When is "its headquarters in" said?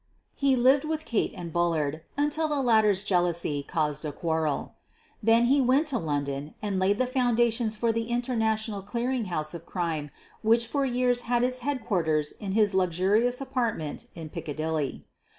11.43-12.53